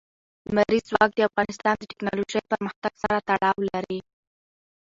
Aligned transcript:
لمریز 0.55 0.83
ځواک 0.89 1.11
د 1.15 1.19
افغانستان 1.29 1.75
د 1.77 1.83
تکنالوژۍ 1.91 2.41
پرمختګ 2.51 2.93
سره 3.03 3.17
تړاو 3.27 3.57
لري. 3.73 3.99